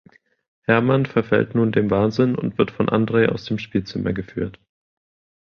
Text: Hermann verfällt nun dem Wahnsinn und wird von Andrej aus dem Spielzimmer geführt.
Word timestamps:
Hermann 0.63 1.05
verfällt 1.05 1.53
nun 1.53 1.71
dem 1.71 1.91
Wahnsinn 1.91 2.33
und 2.33 2.57
wird 2.57 2.71
von 2.71 2.89
Andrej 2.89 3.27
aus 3.29 3.45
dem 3.45 3.59
Spielzimmer 3.59 4.13
geführt. 4.13 4.59